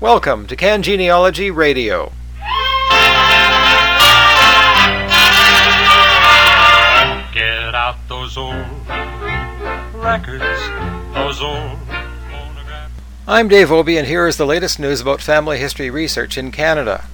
Welcome 0.00 0.46
to 0.46 0.54
Can 0.54 0.84
Genealogy 0.84 1.50
Radio. 1.50 2.12
Get 7.34 7.74
out 7.74 7.96
those 8.08 8.36
old 8.36 8.64
records, 9.92 10.44
those 11.14 11.40
old 11.42 11.80
phonographs. 12.30 12.92
I'm 13.26 13.48
Dave 13.48 13.72
Obee, 13.72 13.98
and 13.98 14.06
here 14.06 14.28
is 14.28 14.36
the 14.36 14.46
latest 14.46 14.78
news 14.78 15.00
about 15.00 15.20
family 15.20 15.58
history 15.58 15.90
research 15.90 16.38
in 16.38 16.52
Canada. 16.52 17.06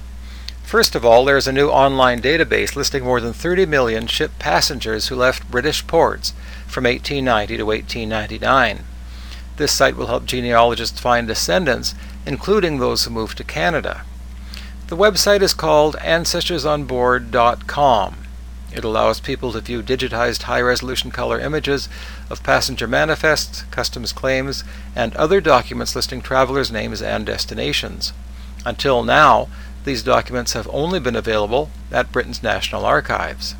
First 0.61 0.93
of 0.93 1.03
all, 1.03 1.25
there 1.25 1.37
is 1.37 1.47
a 1.47 1.51
new 1.51 1.69
online 1.69 2.21
database 2.21 2.75
listing 2.75 3.03
more 3.03 3.19
than 3.19 3.33
30 3.33 3.65
million 3.65 4.05
ship 4.05 4.37
passengers 4.37 5.07
who 5.07 5.15
left 5.15 5.49
British 5.49 5.87
ports 5.87 6.35
from 6.67 6.83
1890 6.83 7.57
to 7.57 7.65
1899. 7.65 8.85
This 9.57 9.71
site 9.71 9.95
will 9.95 10.07
help 10.07 10.25
genealogists 10.25 10.99
find 10.99 11.27
descendants, 11.27 11.95
including 12.25 12.77
those 12.77 13.03
who 13.03 13.11
moved 13.11 13.37
to 13.37 13.43
Canada. 13.43 14.03
The 14.87 14.97
website 14.97 15.41
is 15.41 15.53
called 15.53 15.95
AncestorsOnBoard.com. 15.97 18.15
It 18.71 18.83
allows 18.83 19.19
people 19.19 19.51
to 19.53 19.61
view 19.61 19.81
digitized 19.81 20.43
high 20.43 20.61
resolution 20.61 21.09
color 21.09 21.39
images 21.39 21.89
of 22.29 22.43
passenger 22.43 22.87
manifests, 22.87 23.63
customs 23.71 24.11
claims, 24.11 24.63
and 24.95 25.15
other 25.15 25.39
documents 25.39 25.95
listing 25.95 26.21
travelers' 26.21 26.71
names 26.71 27.01
and 27.01 27.25
destinations. 27.25 28.11
Until 28.65 29.03
now, 29.03 29.47
these 29.85 30.03
documents 30.03 30.53
have 30.53 30.67
only 30.73 30.99
been 30.99 31.15
available 31.15 31.69
at 31.91 32.11
Britain's 32.11 32.43
National 32.43 32.85
Archives. 32.85 33.55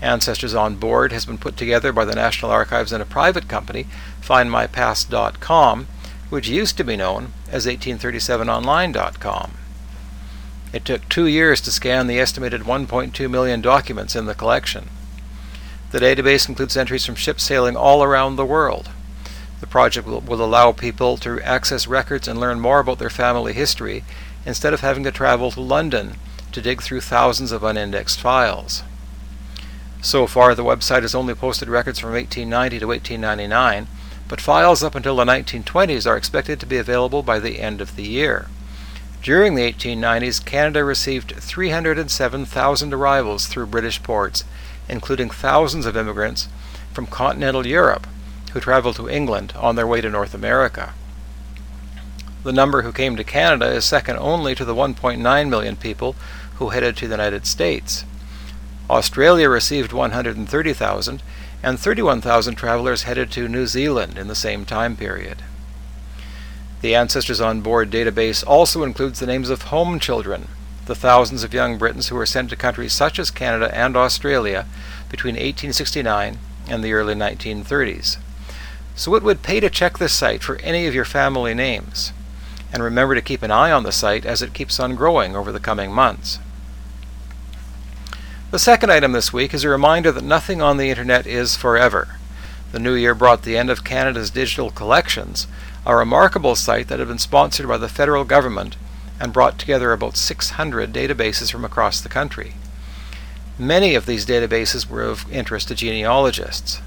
Ancestors 0.00 0.54
on 0.54 0.76
Board 0.76 1.12
has 1.12 1.24
been 1.24 1.38
put 1.38 1.56
together 1.56 1.92
by 1.92 2.04
the 2.04 2.14
National 2.14 2.50
Archives 2.50 2.92
and 2.92 3.02
a 3.02 3.06
private 3.06 3.48
company, 3.48 3.86
FindMyPast.com, 4.22 5.86
which 6.34 6.48
used 6.48 6.76
to 6.76 6.82
be 6.82 6.96
known 6.96 7.32
as 7.48 7.64
1837online.com. 7.64 9.52
It 10.72 10.84
took 10.84 11.08
two 11.08 11.28
years 11.28 11.60
to 11.60 11.70
scan 11.70 12.08
the 12.08 12.18
estimated 12.18 12.62
1.2 12.62 13.30
million 13.30 13.60
documents 13.60 14.16
in 14.16 14.26
the 14.26 14.34
collection. 14.34 14.88
The 15.92 16.00
database 16.00 16.48
includes 16.48 16.76
entries 16.76 17.06
from 17.06 17.14
ships 17.14 17.44
sailing 17.44 17.76
all 17.76 18.02
around 18.02 18.34
the 18.34 18.44
world. 18.44 18.90
The 19.60 19.68
project 19.68 20.08
will, 20.08 20.22
will, 20.22 20.44
allow 20.44 20.72
people 20.72 21.16
to 21.18 21.40
access 21.42 21.86
records 21.86 22.26
and 22.26 22.40
learn 22.40 22.58
more 22.58 22.80
about 22.80 22.98
their 22.98 23.10
family 23.10 23.52
history 23.52 24.02
instead 24.44 24.74
of 24.74 24.80
having 24.80 25.04
to 25.04 25.12
travel 25.12 25.52
to 25.52 25.60
London 25.60 26.14
to 26.50 26.60
dig 26.60 26.82
through 26.82 27.02
thousands 27.02 27.52
of 27.52 27.62
unindexed 27.62 28.20
files. 28.20 28.82
So 30.02 30.26
far, 30.26 30.56
the 30.56 30.64
website 30.64 31.02
has 31.02 31.14
only 31.14 31.34
posted 31.36 31.68
records 31.68 32.00
from 32.00 32.10
1890 32.10 32.80
to 32.80 32.88
1899, 32.88 33.86
but 34.28 34.40
files 34.40 34.82
up 34.82 34.94
until 34.94 35.16
the 35.16 35.24
1920s 35.24 36.06
are 36.06 36.16
expected 36.16 36.60
to 36.60 36.66
be 36.66 36.76
available 36.76 37.22
by 37.22 37.38
the 37.38 37.60
end 37.60 37.80
of 37.80 37.96
the 37.96 38.04
year. 38.04 38.48
During 39.22 39.54
the 39.54 39.72
1890s, 39.72 40.44
Canada 40.44 40.84
received 40.84 41.36
307,000 41.36 42.92
arrivals 42.92 43.46
through 43.46 43.66
British 43.66 44.02
ports, 44.02 44.44
including 44.88 45.30
thousands 45.30 45.86
of 45.86 45.96
immigrants 45.96 46.48
from 46.92 47.06
continental 47.06 47.66
Europe 47.66 48.06
who 48.52 48.60
traveled 48.60 48.96
to 48.96 49.08
England 49.08 49.52
on 49.56 49.76
their 49.76 49.86
way 49.86 50.00
to 50.00 50.10
North 50.10 50.34
America. 50.34 50.94
The 52.44 52.52
number 52.52 52.82
who 52.82 52.92
came 52.92 53.16
to 53.16 53.24
Canada 53.24 53.66
is 53.66 53.84
second 53.84 54.18
only 54.18 54.54
to 54.54 54.64
the 54.64 54.74
1.9 54.74 55.48
million 55.48 55.76
people 55.76 56.14
who 56.56 56.68
headed 56.68 56.96
to 56.98 57.08
the 57.08 57.14
United 57.14 57.46
States. 57.46 58.04
Australia 58.90 59.48
received 59.48 59.94
130,000, 59.94 61.22
and 61.64 61.80
31,000 61.80 62.56
travelers 62.56 63.04
headed 63.04 63.30
to 63.30 63.48
New 63.48 63.66
Zealand 63.66 64.18
in 64.18 64.28
the 64.28 64.34
same 64.34 64.66
time 64.66 64.96
period. 64.96 65.42
The 66.82 66.94
Ancestors 66.94 67.40
on 67.40 67.62
Board 67.62 67.90
database 67.90 68.46
also 68.46 68.82
includes 68.82 69.18
the 69.18 69.26
names 69.26 69.48
of 69.48 69.62
home 69.62 69.98
children, 69.98 70.48
the 70.84 70.94
thousands 70.94 71.42
of 71.42 71.54
young 71.54 71.78
Britons 71.78 72.08
who 72.08 72.16
were 72.16 72.26
sent 72.26 72.50
to 72.50 72.56
countries 72.56 72.92
such 72.92 73.18
as 73.18 73.30
Canada 73.30 73.74
and 73.74 73.96
Australia 73.96 74.66
between 75.08 75.36
1869 75.36 76.38
and 76.68 76.84
the 76.84 76.92
early 76.92 77.14
1930s. 77.14 78.18
So 78.94 79.14
it 79.14 79.22
would 79.22 79.42
pay 79.42 79.58
to 79.60 79.70
check 79.70 79.96
this 79.96 80.12
site 80.12 80.42
for 80.42 80.56
any 80.56 80.86
of 80.86 80.94
your 80.94 81.06
family 81.06 81.54
names. 81.54 82.12
And 82.74 82.82
remember 82.82 83.14
to 83.14 83.22
keep 83.22 83.42
an 83.42 83.50
eye 83.50 83.72
on 83.72 83.84
the 83.84 83.90
site 83.90 84.26
as 84.26 84.42
it 84.42 84.52
keeps 84.52 84.78
on 84.78 84.96
growing 84.96 85.34
over 85.34 85.50
the 85.50 85.60
coming 85.60 85.90
months. 85.90 86.38
The 88.54 88.60
second 88.60 88.92
item 88.92 89.10
this 89.10 89.32
week 89.32 89.52
is 89.52 89.64
a 89.64 89.68
reminder 89.68 90.12
that 90.12 90.22
nothing 90.22 90.62
on 90.62 90.76
the 90.76 90.88
internet 90.88 91.26
is 91.26 91.56
forever. 91.56 92.20
The 92.70 92.78
new 92.78 92.94
year 92.94 93.12
brought 93.12 93.42
the 93.42 93.58
end 93.58 93.68
of 93.68 93.82
Canada's 93.82 94.30
digital 94.30 94.70
collections, 94.70 95.48
a 95.84 95.96
remarkable 95.96 96.54
site 96.54 96.86
that 96.86 97.00
had 97.00 97.08
been 97.08 97.18
sponsored 97.18 97.66
by 97.66 97.78
the 97.78 97.88
federal 97.88 98.22
government 98.22 98.76
and 99.18 99.32
brought 99.32 99.58
together 99.58 99.90
about 99.90 100.16
600 100.16 100.92
databases 100.92 101.50
from 101.50 101.64
across 101.64 102.00
the 102.00 102.08
country. 102.08 102.54
Many 103.58 103.96
of 103.96 104.06
these 104.06 104.24
databases 104.24 104.88
were 104.88 105.02
of 105.02 105.28
interest 105.32 105.66
to 105.66 105.74
genealogists. 105.74 106.80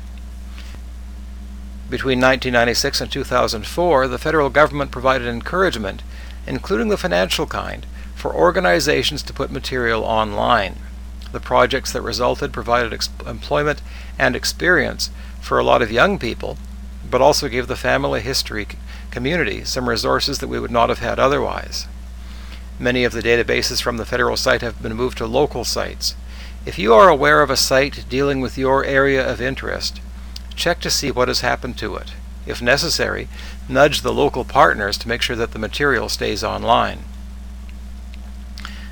Between 1.90 2.22
1996 2.22 3.02
and 3.02 3.12
2004, 3.12 4.08
the 4.08 4.18
federal 4.18 4.50
government 4.50 4.92
provided 4.92 5.28
encouragement, 5.28 6.02
including 6.48 6.88
the 6.88 6.96
financial 6.96 7.46
kind, 7.46 7.86
for 8.16 8.34
organizations 8.34 9.22
to 9.24 9.34
put 9.34 9.52
material 9.52 10.06
online. 10.06 10.78
The 11.32 11.40
projects 11.40 11.92
that 11.92 12.02
resulted 12.02 12.54
provided 12.54 12.94
ex- 12.94 13.10
employment 13.26 13.82
and 14.18 14.36
experience 14.36 15.10
for 15.42 15.60
a 15.60 15.64
lot 15.64 15.82
of 15.82 15.92
young 15.92 16.18
people, 16.18 16.58
but 17.10 17.22
also 17.22 17.48
gave 17.48 17.68
the 17.68 17.76
family 17.76 18.22
history 18.22 18.68
community 19.12 19.64
some 19.64 19.90
resources 19.90 20.40
that 20.40 20.48
we 20.48 20.60
would 20.60 20.72
not 20.72 20.90
have 20.90 21.00
had 21.00 21.20
otherwise. 21.20 21.88
Many 22.80 23.04
of 23.04 23.14
the 23.14 23.22
databases 23.22 23.82
from 23.82 23.98
the 23.98 24.06
federal 24.06 24.38
site 24.38 24.62
have 24.62 24.82
been 24.82 24.94
moved 24.94 25.18
to 25.18 25.26
local 25.26 25.64
sites. 25.64 26.16
If 26.66 26.78
you 26.78 26.94
are 26.94 27.10
aware 27.10 27.42
of 27.42 27.50
a 27.50 27.58
site 27.58 28.06
dealing 28.10 28.42
with 28.42 28.58
your 28.58 28.84
area 28.84 29.26
of 29.26 29.42
interest, 29.42 30.00
check 30.56 30.80
to 30.82 30.92
see 30.92 31.10
what 31.12 31.28
has 31.28 31.42
happened 31.42 31.78
to 31.80 31.96
it. 31.96 32.12
If 32.46 32.62
necessary, 32.62 33.28
nudge 33.68 34.02
the 34.02 34.14
local 34.14 34.44
partners 34.44 34.98
to 35.00 35.08
make 35.08 35.22
sure 35.22 35.36
that 35.36 35.52
the 35.52 35.60
material 35.60 36.10
stays 36.10 36.44
online. 36.44 37.00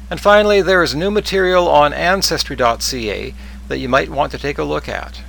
And 0.09 0.19
finally, 0.19 0.61
there 0.61 0.83
is 0.83 0.93
new 0.93 1.09
material 1.09 1.67
on 1.67 1.93
Ancestry.ca 1.93 3.33
that 3.67 3.79
you 3.79 3.89
might 3.89 4.09
want 4.09 4.31
to 4.31 4.37
take 4.37 4.57
a 4.57 4.63
look 4.63 4.87
at. 4.87 5.21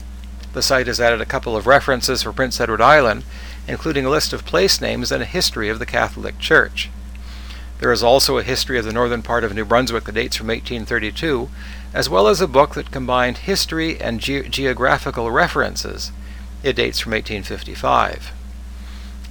The 0.53 0.62
site 0.62 0.87
has 0.87 1.00
added 1.00 1.20
a 1.20 1.26
couple 1.26 1.56
of 1.56 1.66
references 1.66 2.22
for 2.22 2.32
Prince 2.32 2.60
Edward 2.60 2.81
Island, 2.81 3.25
including 3.66 4.04
a 4.04 4.10
list 4.10 4.32
of 4.32 4.44
place 4.44 4.81
names 4.81 5.10
and 5.10 5.22
a 5.22 5.26
history 5.26 5.69
of 5.69 5.78
the 5.78 5.86
Catholic 5.86 6.38
Church. 6.38 6.91
There 7.78 7.92
is 7.92 8.03
also 8.03 8.38
a 8.38 8.42
history 8.42 8.78
of 8.78 8.84
the 8.84 8.92
northern 8.92 9.22
part 9.22 9.44
of 9.44 9.54
New 9.54 9.65
Brunswick 9.65 10.04
that 10.04 10.15
dates 10.15 10.36
from 10.36 10.47
1832, 10.47 11.50
as 11.92 12.09
well 12.09 12.26
as 12.26 12.41
a 12.41 12.47
book 12.47 12.75
that 12.75 12.91
combined 12.91 13.38
history 13.38 14.00
and 14.00 14.20
ge- 14.20 14.48
geographical 14.48 15.31
references. 15.31 16.10
It 16.62 16.76
dates 16.76 17.00
from 17.00 17.12
1855. 17.12 18.32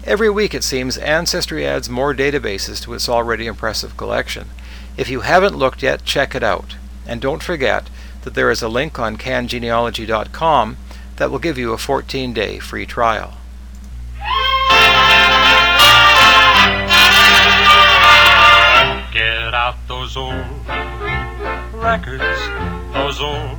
Every 0.03 0.29
week, 0.29 0.53
it 0.53 0.63
seems, 0.63 0.97
Ancestry 1.00 1.66
adds 1.66 1.89
more 1.89 2.13
databases 2.13 2.81
to 2.84 2.94
its 2.94 3.09
already 3.09 3.47
impressive 3.47 3.97
collection. 3.97 4.50
If 4.97 5.09
you 5.09 5.22
haven't 5.22 5.57
looked 5.57 5.83
yet, 5.83 6.06
check 6.06 6.35
it 6.35 6.44
out. 6.44 6.75
And 7.06 7.22
don't 7.22 7.44
forget 7.44 7.89
that 8.23 8.33
there 8.33 8.50
is 8.50 8.61
a 8.61 8.69
link 8.69 8.97
on 8.97 9.17
cangenealogy.com 9.17 10.78
that 11.17 11.31
will 11.31 11.39
give 11.39 11.57
you 11.57 11.73
a 11.73 11.78
14 11.78 12.33
day 12.33 12.59
free 12.59 12.85
trial. 12.85 13.34
Get 19.13 19.53
out 19.53 19.75
those 19.88 20.17
old 20.17 20.45
records, 21.73 22.23
those 22.94 23.22
old. 23.22 23.57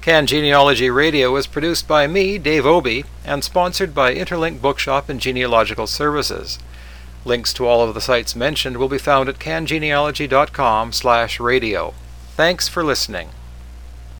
Can 0.00 0.26
Genealogy 0.26 0.88
Radio 0.88 1.36
is 1.36 1.46
produced 1.46 1.86
by 1.86 2.06
me, 2.06 2.38
Dave 2.38 2.64
Obee, 2.64 3.04
and 3.22 3.44
sponsored 3.44 3.94
by 3.94 4.14
Interlink 4.14 4.62
Bookshop 4.62 5.10
and 5.10 5.20
Genealogical 5.20 5.86
Services. 5.86 6.58
Links 7.24 7.52
to 7.54 7.66
all 7.66 7.82
of 7.82 7.94
the 7.94 8.00
sites 8.00 8.34
mentioned 8.34 8.76
will 8.76 8.88
be 8.88 8.98
found 8.98 9.28
at 9.28 9.38
cangenealogy.com/radio. 9.38 11.94
Thanks 12.36 12.68
for 12.68 12.82
listening. 12.82 13.28